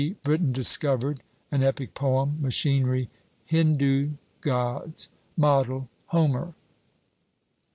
[0.23, 1.21] Britain Discovered,
[1.51, 2.41] an Epic Poem.
[2.41, 3.07] Machinery
[3.45, 5.09] Hindu Gods.
[5.37, 6.55] Model HOMER.